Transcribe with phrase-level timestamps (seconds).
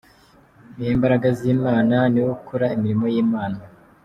[0.75, 3.59] Ni we mbaraga z'Imana, Ni we ukora imirimo y'Imana.